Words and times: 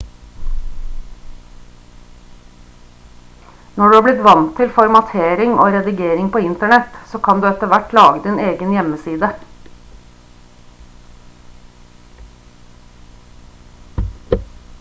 når 3.81 3.89
du 3.89 3.95
har 3.97 4.01
blitt 4.07 4.23
vant 4.27 4.47
til 4.59 4.71
formatering 4.77 5.53
og 5.65 5.75
redigering 5.77 6.31
på 6.37 6.41
internett 6.47 6.97
så 7.11 7.21
kan 7.27 7.43
du 7.43 7.47
etter 7.51 7.71
hvert 7.75 7.93
lage 7.99 8.23
din 8.27 8.41
egen 8.49 8.75
hjemmeside 8.77 9.29